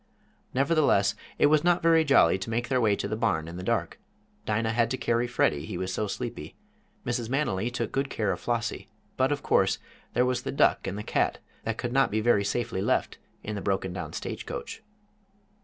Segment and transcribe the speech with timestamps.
[0.51, 3.61] Nevertheless, it was not very jolly to make their way to the barn in the
[3.61, 3.99] dark.
[4.47, 6.55] Dinah had to carry Freddie, he was so sleepy;
[7.05, 7.29] Mrs.
[7.29, 8.89] Manily took good care of Flossie.
[9.15, 9.77] But, of course,
[10.13, 13.53] there was the duck and the cat, that could not be very safely left in
[13.53, 14.81] the broken down stagecoach.